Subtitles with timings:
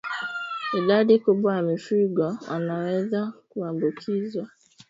[0.79, 4.47] idadi kubwa ya mifugo wanaweza kuambukizwa